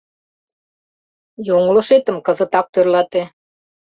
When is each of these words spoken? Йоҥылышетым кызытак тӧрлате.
Йоҥылышетым 1.47 2.17
кызытак 2.25 2.65
тӧрлате. 2.73 3.21